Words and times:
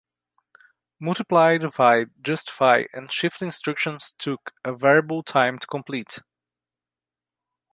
Multiply, 0.99 1.59
divide, 1.59 2.09
justify 2.23 2.85
and 2.91 3.13
shift 3.13 3.39
instructions 3.39 4.11
took 4.17 4.51
a 4.65 4.73
variable 4.73 5.21
time 5.21 5.59
to 5.59 5.67
complete. 5.67 6.17